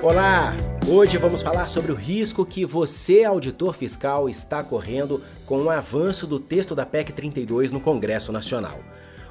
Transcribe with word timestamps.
Olá! 0.00 0.54
Hoje 0.86 1.18
vamos 1.18 1.42
falar 1.42 1.68
sobre 1.68 1.90
o 1.90 1.94
risco 1.96 2.46
que 2.46 2.64
você, 2.64 3.24
auditor 3.24 3.74
fiscal, 3.74 4.28
está 4.28 4.62
correndo 4.62 5.20
com 5.44 5.60
o 5.62 5.70
avanço 5.70 6.24
do 6.24 6.38
texto 6.38 6.72
da 6.72 6.86
PEC 6.86 7.12
32 7.12 7.72
no 7.72 7.80
Congresso 7.80 8.30
Nacional. 8.30 8.78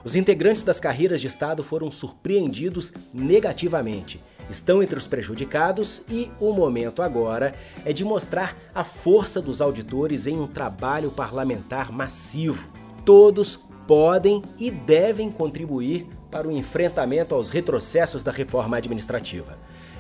Os 0.04 0.14
integrantes 0.14 0.64
das 0.64 0.78
carreiras 0.78 1.22
de 1.22 1.28
Estado 1.28 1.64
foram 1.64 1.90
surpreendidos 1.90 2.92
negativamente, 3.14 4.22
estão 4.50 4.84
entre 4.84 5.00
os 5.00 5.08
prejudicados 5.08 6.04
e 6.10 6.30
o 6.38 6.52
momento 6.52 7.02
agora 7.02 7.56
é 7.86 7.94
de 7.94 8.04
mostrar 8.04 8.54
a 8.76 8.84
força 8.84 9.42
dos 9.42 9.62
auditores 9.62 10.28
em 10.28 10.38
um 10.38 10.48
trabalho 10.48 11.12
parlamentar 11.12 11.94
massivo. 11.94 12.70
Todos 13.06 13.58
podem 13.88 14.44
e 14.60 14.70
devem 14.70 15.32
contribuir 15.32 16.06
para 16.30 16.46
o 16.46 16.52
enfrentamento 16.52 17.34
aos 17.34 17.52
retrocessos 17.52 18.22
da 18.22 18.34
reforma 18.34 18.76
administrativa. 18.76 19.58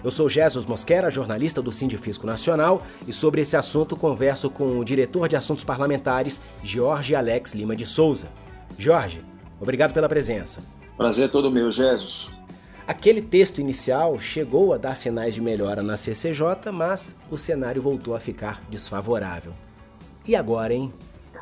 Eu 0.08 0.12
sou 0.12 0.30
Jesus 0.30 0.66
Mosquera, 0.66 1.12
jornalista 1.12 1.62
do 1.62 1.70
Sindifisco 1.70 2.26
Nacional, 2.26 2.82
e 3.06 3.12
sobre 3.12 3.42
esse 3.42 3.58
assunto 3.58 3.94
converso 3.94 4.50
com 4.50 4.80
o 4.80 4.86
diretor 4.86 5.28
de 5.28 5.36
Assuntos 5.36 5.66
Parlamentares, 5.66 6.40
Jorge 6.64 7.14
Alex 7.14 7.54
Lima 7.54 7.76
de 7.76 7.86
Souza. 7.86 8.30
Jorge, 8.78 9.20
obrigado 9.60 9.94
pela 9.94 10.08
presença. 10.08 10.64
Prazer 10.96 11.26
é 11.26 11.28
todo 11.28 11.52
meu, 11.52 11.70
Jesus. 11.74 12.30
Aquele 12.88 13.22
texto 13.22 13.60
inicial 13.60 14.18
chegou 14.18 14.74
a 14.74 14.78
dar 14.78 14.96
sinais 14.96 15.34
de 15.34 15.42
melhora 15.42 15.84
na 15.84 15.98
CCJ, 15.98 16.72
mas 16.72 17.14
o 17.30 17.38
cenário 17.38 17.82
voltou 17.82 18.16
a 18.16 18.20
ficar 18.22 18.62
desfavorável. 18.70 19.52
E 20.26 20.38
agora, 20.38 20.74
hein? 20.74 20.94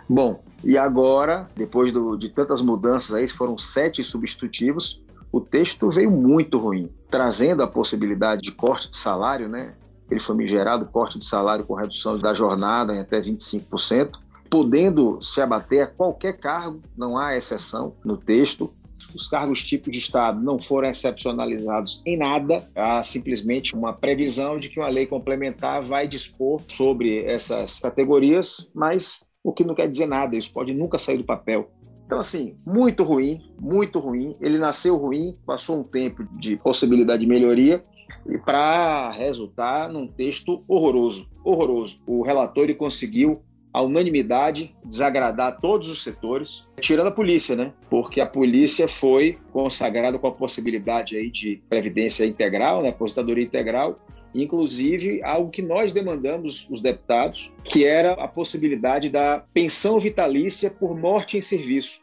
Bom, 0.10 0.44
e 0.64 0.76
agora, 0.76 1.48
depois 1.56 1.92
do, 1.92 2.18
de 2.18 2.30
tantas 2.30 2.62
mudanças 2.62 3.14
aí, 3.14 3.28
foram 3.28 3.60
sete 3.60 4.04
substitutivos, 4.04 5.05
o 5.36 5.42
texto 5.42 5.90
veio 5.90 6.10
muito 6.10 6.58
ruim, 6.58 6.90
trazendo 7.12 7.62
a 7.62 7.68
possibilidade 7.68 8.42
de 8.42 8.54
corte 8.54 8.90
de 8.90 8.96
salário, 8.96 9.50
né? 9.50 9.76
Ele 10.10 10.22
foi 10.22 10.48
gerado 10.48 10.90
corte 10.90 11.20
de 11.20 11.26
salário 11.26 11.66
com 11.66 11.74
redução 11.74 12.18
da 12.18 12.34
jornada 12.34 12.96
em 12.96 13.00
até 13.00 13.20
25%, 13.20 14.12
podendo 14.50 15.22
se 15.22 15.42
abater 15.42 15.82
a 15.84 15.88
qualquer 15.88 16.38
cargo, 16.38 16.80
não 16.96 17.18
há 17.18 17.36
exceção 17.36 17.98
no 18.06 18.16
texto. 18.16 18.74
Os 19.14 19.28
cargos 19.28 19.62
tipo 19.62 19.92
de 19.92 20.00
Estado 20.00 20.40
não 20.40 20.58
foram 20.58 20.88
excepcionalizados 20.88 22.02
em 22.06 22.18
nada, 22.18 22.64
há 22.74 23.04
simplesmente 23.04 23.76
uma 23.76 23.92
previsão 23.92 24.56
de 24.56 24.70
que 24.70 24.80
uma 24.80 24.88
lei 24.88 25.06
complementar 25.06 25.84
vai 25.84 26.08
dispor 26.08 26.62
sobre 26.62 27.26
essas 27.26 27.78
categorias, 27.82 28.70
mas 28.74 29.20
o 29.44 29.52
que 29.52 29.66
não 29.66 29.76
quer 29.76 29.90
dizer 29.90 30.08
nada, 30.08 30.38
isso 30.38 30.52
pode 30.54 30.74
nunca 30.74 30.98
sair 30.98 31.18
do 31.18 31.26
papel. 31.26 31.70
Então, 32.06 32.20
assim, 32.20 32.56
muito 32.66 33.04
ruim, 33.04 33.42
muito 33.60 34.00
ruim. 34.00 34.34
Ele 34.40 34.58
nasceu 34.58 34.96
ruim, 34.96 35.36
passou 35.46 35.80
um 35.80 35.84
tempo 35.84 36.24
de 36.38 36.56
possibilidade 36.58 37.22
de 37.22 37.28
melhoria 37.28 37.84
e 38.28 38.38
para 38.38 39.12
resultar 39.12 39.90
num 39.90 40.08
texto 40.08 40.58
horroroso, 40.68 41.28
horroroso. 41.44 41.98
O 42.06 42.22
relator 42.22 42.74
conseguiu 42.76 43.42
a 43.76 43.82
unanimidade, 43.82 44.74
desagradar 44.86 45.60
todos 45.60 45.90
os 45.90 46.02
setores, 46.02 46.64
tirando 46.80 47.08
a 47.08 47.12
polícia, 47.12 47.58
né? 47.58 47.74
Porque 47.90 48.22
a 48.22 48.26
polícia 48.26 48.88
foi 48.88 49.38
consagrada 49.52 50.18
com 50.18 50.28
a 50.28 50.32
possibilidade 50.32 51.18
aí 51.18 51.30
de 51.30 51.62
previdência 51.68 52.26
integral, 52.26 52.82
né? 52.82 52.88
aposentadoria 52.88 53.44
integral, 53.44 53.98
inclusive 54.34 55.22
algo 55.22 55.52
que 55.52 55.62
nós 55.62 55.92
demandamos 55.92 56.66
os 56.72 56.80
deputados, 56.80 57.52
que 57.66 57.84
era 57.84 58.14
a 58.14 58.30
possibilidade 58.30 59.10
da 59.10 59.44
pensão 59.54 60.00
vitalícia 60.00 60.70
por 60.70 60.98
morte 60.98 61.38
em 61.38 61.42
serviço. 61.42 62.00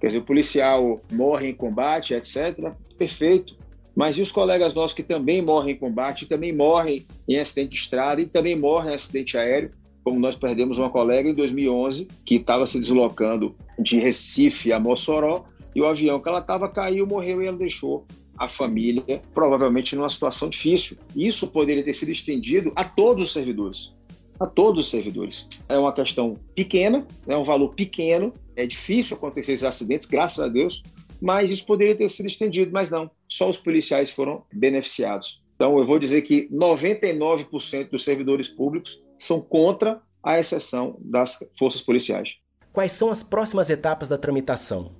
Quer 0.00 0.06
dizer, 0.06 0.18
o 0.20 0.24
policial 0.24 1.00
morre 1.10 1.48
em 1.48 1.54
combate, 1.54 2.14
etc. 2.14 2.72
Perfeito. 2.96 3.56
Mas 3.96 4.16
e 4.16 4.22
os 4.22 4.30
colegas 4.30 4.74
nossos 4.74 4.94
que 4.94 5.02
também 5.02 5.42
morrem 5.42 5.74
em 5.74 5.78
combate, 5.78 6.26
também 6.26 6.52
morrem 6.52 7.04
em 7.28 7.36
acidente 7.36 7.70
de 7.70 7.78
estrada 7.78 8.20
e 8.20 8.26
também 8.26 8.54
morrem 8.54 8.92
em 8.92 8.94
acidente 8.94 9.36
aéreo? 9.36 9.72
Como 10.06 10.20
nós 10.20 10.36
perdemos 10.36 10.78
uma 10.78 10.88
colega 10.88 11.28
em 11.28 11.34
2011 11.34 12.06
que 12.24 12.36
estava 12.36 12.64
se 12.64 12.78
deslocando 12.78 13.56
de 13.76 13.98
Recife 13.98 14.72
a 14.72 14.78
Mossoró 14.78 15.46
e 15.74 15.80
o 15.80 15.86
avião 15.88 16.20
que 16.20 16.28
ela 16.28 16.38
estava 16.38 16.68
caiu, 16.68 17.04
morreu 17.08 17.42
e 17.42 17.46
ela 17.48 17.56
deixou 17.56 18.06
a 18.38 18.48
família 18.48 19.20
provavelmente 19.34 19.96
numa 19.96 20.08
situação 20.08 20.48
difícil. 20.48 20.96
Isso 21.16 21.48
poderia 21.48 21.82
ter 21.82 21.92
sido 21.92 22.12
estendido 22.12 22.70
a 22.76 22.84
todos 22.84 23.24
os 23.24 23.32
servidores. 23.32 23.96
A 24.38 24.46
todos 24.46 24.84
os 24.84 24.90
servidores. 24.92 25.48
É 25.68 25.76
uma 25.76 25.92
questão 25.92 26.34
pequena, 26.54 27.04
é 27.26 27.36
um 27.36 27.42
valor 27.42 27.74
pequeno, 27.74 28.32
é 28.54 28.64
difícil 28.64 29.16
acontecer 29.16 29.54
esses 29.54 29.64
acidentes, 29.64 30.06
graças 30.06 30.38
a 30.38 30.46
Deus, 30.46 30.84
mas 31.20 31.50
isso 31.50 31.66
poderia 31.66 31.96
ter 31.96 32.08
sido 32.08 32.26
estendido, 32.26 32.70
mas 32.72 32.90
não. 32.90 33.10
Só 33.28 33.48
os 33.48 33.56
policiais 33.56 34.08
foram 34.08 34.44
beneficiados. 34.52 35.42
Então, 35.56 35.76
eu 35.78 35.84
vou 35.84 35.98
dizer 35.98 36.22
que 36.22 36.48
99% 36.52 37.90
dos 37.90 38.04
servidores 38.04 38.46
públicos 38.46 39.04
são 39.18 39.40
contra 39.40 40.00
a 40.22 40.38
exceção 40.38 40.96
das 41.00 41.38
forças 41.58 41.80
policiais. 41.80 42.30
Quais 42.72 42.92
são 42.92 43.10
as 43.10 43.22
próximas 43.22 43.70
etapas 43.70 44.08
da 44.08 44.18
tramitação? 44.18 44.92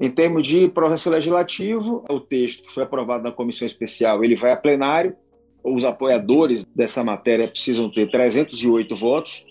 Em 0.00 0.10
termos 0.10 0.46
de 0.46 0.68
processo 0.68 1.08
legislativo, 1.08 2.04
o 2.10 2.18
texto 2.18 2.64
que 2.64 2.72
foi 2.72 2.82
aprovado 2.82 3.22
na 3.22 3.30
comissão 3.30 3.64
especial, 3.66 4.24
ele 4.24 4.34
vai 4.34 4.50
a 4.50 4.56
plenário. 4.56 5.16
Os 5.62 5.84
apoiadores 5.84 6.64
dessa 6.74 7.04
matéria 7.04 7.48
precisam 7.48 7.90
ter 7.90 8.10
308 8.10 8.94
votos 8.96 9.44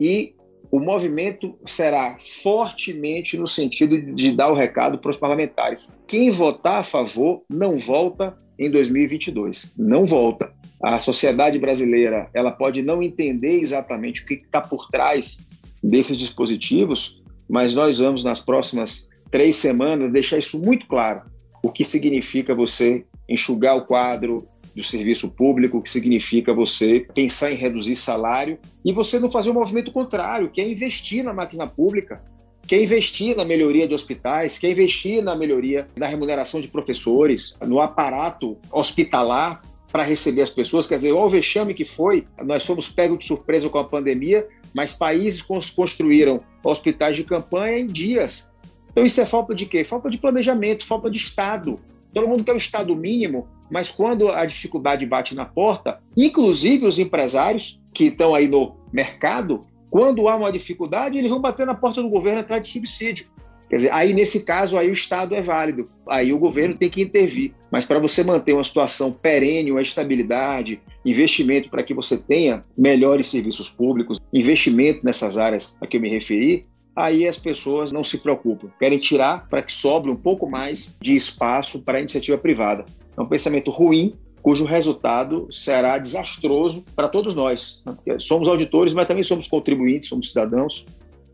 e 0.00 0.34
o 0.70 0.80
movimento 0.80 1.54
será 1.66 2.16
fortemente 2.42 3.36
no 3.36 3.46
sentido 3.46 4.00
de 4.00 4.32
dar 4.32 4.50
o 4.50 4.54
recado 4.54 4.98
para 4.98 5.10
os 5.10 5.16
parlamentares. 5.16 5.92
Quem 6.06 6.30
votar 6.30 6.78
a 6.78 6.82
favor 6.82 7.42
não 7.48 7.76
volta 7.76 8.36
em 8.58 8.70
2022, 8.70 9.74
não 9.76 10.04
volta 10.04 10.52
a 10.82 10.98
sociedade 10.98 11.58
brasileira 11.58 12.28
ela 12.32 12.50
pode 12.50 12.82
não 12.82 13.02
entender 13.02 13.60
exatamente 13.60 14.22
o 14.22 14.26
que 14.26 14.34
está 14.34 14.60
por 14.60 14.88
trás 14.88 15.38
desses 15.82 16.16
dispositivos, 16.16 17.20
mas 17.48 17.74
nós 17.74 17.98
vamos 17.98 18.24
nas 18.24 18.40
próximas 18.40 19.08
três 19.30 19.56
semanas 19.56 20.12
deixar 20.12 20.38
isso 20.38 20.58
muito 20.58 20.86
claro. 20.86 21.22
O 21.62 21.70
que 21.70 21.84
significa 21.84 22.54
você 22.54 23.04
enxugar 23.28 23.76
o 23.76 23.84
quadro 23.84 24.48
do 24.74 24.82
serviço 24.82 25.28
público, 25.28 25.78
o 25.78 25.82
que 25.82 25.90
significa 25.90 26.54
você 26.54 27.06
pensar 27.14 27.50
em 27.50 27.56
reduzir 27.56 27.96
salário 27.96 28.58
e 28.84 28.92
você 28.92 29.18
não 29.18 29.28
fazer 29.28 29.50
o 29.50 29.52
um 29.52 29.56
movimento 29.56 29.92
contrário, 29.92 30.50
que 30.50 30.60
é 30.60 30.68
investir 30.68 31.24
na 31.24 31.32
máquina 31.32 31.66
pública, 31.66 32.20
que 32.66 32.74
é 32.74 32.82
investir 32.82 33.36
na 33.36 33.44
melhoria 33.44 33.86
de 33.86 33.94
hospitais, 33.94 34.56
que 34.56 34.66
é 34.66 34.70
investir 34.70 35.22
na 35.22 35.34
melhoria 35.34 35.86
da 35.96 36.06
remuneração 36.06 36.60
de 36.60 36.68
professores, 36.68 37.54
no 37.66 37.80
aparato 37.80 38.56
hospitalar, 38.72 39.60
para 39.90 40.02
receber 40.02 40.42
as 40.42 40.50
pessoas. 40.50 40.86
Quer 40.86 40.96
dizer, 40.96 41.12
o 41.12 41.28
vexame 41.28 41.74
que 41.74 41.84
foi. 41.84 42.26
Nós 42.44 42.64
fomos 42.64 42.88
pegos 42.88 43.18
de 43.18 43.24
surpresa 43.26 43.68
com 43.68 43.78
a 43.78 43.84
pandemia, 43.84 44.46
mas 44.74 44.92
países 44.92 45.42
construíram 45.42 46.40
hospitais 46.62 47.16
de 47.16 47.24
campanha 47.24 47.78
em 47.78 47.86
dias. 47.86 48.48
Então, 48.90 49.04
isso 49.04 49.20
é 49.20 49.26
falta 49.26 49.54
de 49.54 49.66
quê? 49.66 49.84
Falta 49.84 50.10
de 50.10 50.18
planejamento, 50.18 50.84
falta 50.84 51.10
de 51.10 51.18
Estado. 51.18 51.78
Todo 52.12 52.26
mundo 52.26 52.42
quer 52.42 52.54
o 52.54 52.56
Estado 52.56 52.94
mínimo, 52.96 53.46
mas 53.70 53.88
quando 53.88 54.28
a 54.30 54.44
dificuldade 54.44 55.06
bate 55.06 55.34
na 55.34 55.44
porta, 55.44 55.98
inclusive 56.16 56.86
os 56.86 56.98
empresários 56.98 57.80
que 57.94 58.04
estão 58.04 58.34
aí 58.34 58.48
no 58.48 58.76
mercado, 58.92 59.60
quando 59.90 60.28
há 60.28 60.36
uma 60.36 60.50
dificuldade, 60.50 61.18
eles 61.18 61.30
vão 61.30 61.40
bater 61.40 61.66
na 61.66 61.74
porta 61.74 62.02
do 62.02 62.08
governo 62.08 62.40
atrás 62.40 62.62
de 62.62 62.72
subsídio. 62.72 63.26
Quer 63.70 63.76
dizer, 63.76 63.92
aí 63.92 64.12
nesse 64.12 64.40
caso 64.40 64.76
aí 64.76 64.90
o 64.90 64.92
Estado 64.92 65.32
é 65.32 65.40
válido, 65.40 65.86
aí 66.08 66.32
o 66.32 66.38
governo 66.38 66.74
tem 66.74 66.90
que 66.90 67.00
intervir. 67.00 67.52
Mas 67.70 67.86
para 67.86 68.00
você 68.00 68.24
manter 68.24 68.52
uma 68.52 68.64
situação 68.64 69.12
perene, 69.12 69.70
uma 69.70 69.80
estabilidade, 69.80 70.80
investimento 71.06 71.70
para 71.70 71.84
que 71.84 71.94
você 71.94 72.18
tenha 72.18 72.64
melhores 72.76 73.28
serviços 73.28 73.70
públicos, 73.70 74.18
investimento 74.32 75.04
nessas 75.04 75.38
áreas 75.38 75.76
a 75.80 75.86
que 75.86 75.98
eu 75.98 76.00
me 76.00 76.10
referi, 76.10 76.66
aí 76.96 77.28
as 77.28 77.38
pessoas 77.38 77.92
não 77.92 78.02
se 78.02 78.18
preocupam, 78.18 78.68
querem 78.76 78.98
tirar 78.98 79.48
para 79.48 79.62
que 79.62 79.72
sobre 79.72 80.10
um 80.10 80.16
pouco 80.16 80.50
mais 80.50 80.96
de 81.00 81.14
espaço 81.14 81.78
para 81.78 81.98
a 81.98 82.00
iniciativa 82.00 82.36
privada. 82.36 82.84
É 83.16 83.22
um 83.22 83.28
pensamento 83.28 83.70
ruim, 83.70 84.12
cujo 84.42 84.64
resultado 84.64 85.46
será 85.52 85.96
desastroso 85.96 86.84
para 86.96 87.08
todos 87.08 87.36
nós. 87.36 87.80
Né? 87.86 88.18
Somos 88.18 88.48
auditores, 88.48 88.92
mas 88.92 89.06
também 89.06 89.22
somos 89.22 89.46
contribuintes, 89.46 90.08
somos 90.08 90.30
cidadãos, 90.30 90.84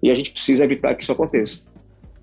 e 0.02 0.10
a 0.10 0.14
gente 0.14 0.32
precisa 0.32 0.64
evitar 0.64 0.94
que 0.94 1.02
isso 1.02 1.12
aconteça 1.12 1.60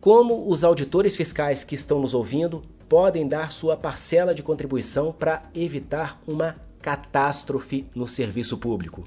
como 0.03 0.49
os 0.49 0.65
auditores 0.65 1.15
fiscais 1.15 1.63
que 1.63 1.75
estão 1.75 2.01
nos 2.01 2.13
ouvindo 2.13 2.61
podem 2.89 3.25
dar 3.25 3.53
sua 3.53 3.77
parcela 3.77 4.35
de 4.35 4.43
contribuição 4.43 5.13
para 5.13 5.43
evitar 5.55 6.21
uma 6.27 6.55
catástrofe 6.81 7.87
no 7.95 8.05
serviço 8.05 8.57
público. 8.57 9.05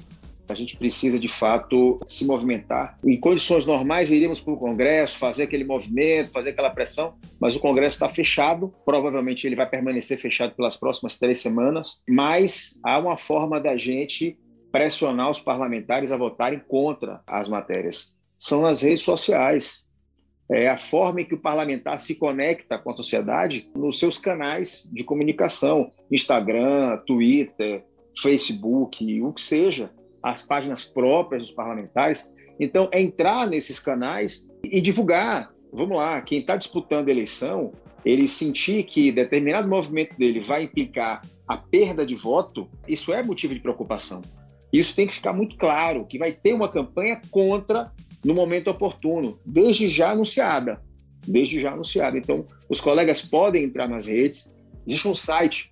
A 0.49 0.55
gente 0.55 0.75
precisa, 0.75 1.19
de 1.19 1.29
fato, 1.29 1.99
se 2.09 2.25
movimentar. 2.25 2.97
Em 3.05 3.21
condições 3.21 3.67
normais, 3.67 4.11
iríamos 4.11 4.41
para 4.41 4.55
o 4.55 4.57
Congresso, 4.57 5.19
fazer 5.19 5.43
aquele 5.43 5.65
movimento, 5.65 6.31
fazer 6.31 6.51
aquela 6.51 6.71
pressão, 6.71 7.13
mas 7.39 7.55
o 7.55 7.61
Congresso 7.61 7.97
está 7.97 8.09
fechado. 8.09 8.73
Provavelmente 8.83 9.47
ele 9.47 9.55
vai 9.55 9.69
permanecer 9.69 10.17
fechado 10.17 10.55
pelas 10.55 10.79
próximas 10.79 11.19
três 11.19 11.43
semanas. 11.43 12.01
Mas 12.09 12.81
há 12.83 12.99
uma 12.99 13.19
forma 13.19 13.61
da 13.61 13.77
gente 13.77 14.39
pressionar 14.73 15.29
os 15.29 15.41
parlamentares 15.41 16.11
a 16.11 16.17
votarem 16.17 16.63
contra 16.67 17.21
as 17.27 17.51
matérias. 17.51 18.15
São 18.39 18.63
nas 18.63 18.81
redes 18.81 19.03
sociais 19.03 19.86
é 20.51 20.69
a 20.69 20.77
forma 20.77 21.21
em 21.21 21.25
que 21.25 21.35
o 21.35 21.41
parlamentar 21.41 21.99
se 21.99 22.15
conecta 22.15 22.79
com 22.79 22.91
a 22.91 22.97
sociedade 22.97 23.69
nos 23.75 23.99
seus 23.99 24.17
canais 24.19 24.89
de 24.93 25.03
comunicação, 25.03 25.91
Instagram, 26.11 26.99
Twitter, 27.07 27.85
Facebook, 28.21 29.23
o 29.23 29.33
que 29.33 29.41
seja, 29.41 29.91
as 30.23 30.43
páginas 30.43 30.85
próprias 30.85 31.47
dos 31.47 31.55
parlamentares. 31.55 32.31
Então, 32.59 32.89
é 32.93 33.01
entrar 33.01 33.47
nesses 33.47 33.79
canais 33.79 34.49
e 34.65 34.81
divulgar. 34.81 35.53
Vamos 35.73 35.97
lá, 35.97 36.21
quem 36.23 36.41
está 36.41 36.57
disputando 36.57 37.09
a 37.09 37.11
eleição, 37.11 37.73
ele 38.05 38.29
sentir 38.29 38.85
que 38.85 39.11
determinado 39.11 39.69
movimento 39.69 40.17
dele 40.17 40.41
vai 40.41 40.63
implicar 40.63 41.23
a 41.47 41.57
perda 41.57 42.07
de 42.07 42.15
voto, 42.15 42.69
isso 42.87 43.13
é 43.13 43.23
motivo 43.23 43.53
de 43.53 43.61
preocupação. 43.61 44.23
Isso 44.73 44.95
tem 44.95 45.07
que 45.07 45.15
ficar 45.15 45.33
muito 45.33 45.57
claro, 45.57 46.07
que 46.07 46.19
vai 46.19 46.33
ter 46.33 46.53
uma 46.53 46.69
campanha 46.69 47.21
contra 47.31 47.91
no 48.27 48.35
momento 48.35 48.69
oportuno, 48.69 49.41
desde 49.47 49.89
já 49.89 50.11
anunciada. 50.11 50.83
Desde 51.25 51.61
já 51.61 51.73
anunciada. 51.73 52.19
Então, 52.19 52.45
os 52.69 52.81
colegas 52.81 53.23
podem 53.23 53.63
entrar 53.63 53.89
nas 53.89 54.07
redes. 54.07 54.53
Existe 54.85 55.07
um 55.07 55.15
site 55.15 55.71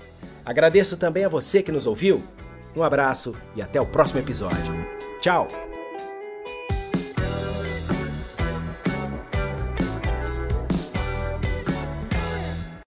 Agradeço 0.44 0.96
também 0.96 1.25
a 1.25 1.28
você 1.28 1.64
que 1.64 1.72
nos 1.72 1.84
ouviu. 1.84 2.22
Um 2.76 2.84
abraço 2.84 3.34
e 3.56 3.62
até 3.62 3.81
o 3.81 3.87
próximo 3.87 4.20
episódio. 4.20 4.72
Tchau! 5.20 5.69